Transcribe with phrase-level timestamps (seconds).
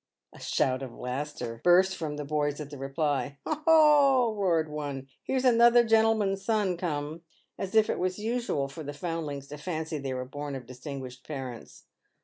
[0.33, 5.07] A shout of laughter burst from the boys at the reply." Ho, ho!" roared one,"
[5.25, 7.21] here's another gentleman's son come!"
[7.59, 11.23] as if it was usual for the foundlings to fancy they were born of distinguished
[11.23, 11.83] parents.